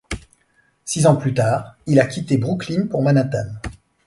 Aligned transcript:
Six 0.83 1.05
ans 1.05 1.15
plus 1.15 1.35
tard, 1.35 1.77
il 1.85 1.99
a 1.99 2.07
quitté 2.07 2.39
Brooklyn 2.39 2.87
pour 2.87 3.03
Manhattan. 3.03 3.51